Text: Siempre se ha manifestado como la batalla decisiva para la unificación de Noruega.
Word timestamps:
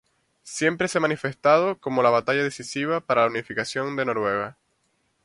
Siempre 0.41 0.87
se 0.87 0.97
ha 0.97 1.01
manifestado 1.01 1.77
como 1.79 2.01
la 2.01 2.09
batalla 2.09 2.41
decisiva 2.41 3.01
para 3.01 3.21
la 3.21 3.27
unificación 3.29 3.95
de 3.95 4.05
Noruega. 4.05 4.57